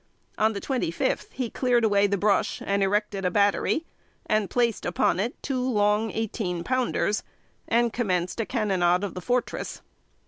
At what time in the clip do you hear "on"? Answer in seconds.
0.35-0.53